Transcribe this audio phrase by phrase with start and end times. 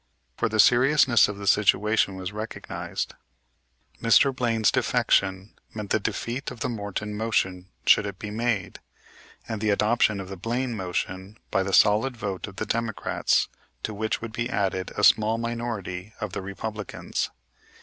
[0.35, 3.13] For the seriousness of the situation was recognized.
[4.01, 4.35] Mr.
[4.35, 8.79] Blaine's defection meant the defeat of the Morton motion should it be made,
[9.47, 13.47] and the adoption of the Blaine motion by the solid vote of the Democrats,
[13.83, 17.29] to which would be added a small minority of the Republicans.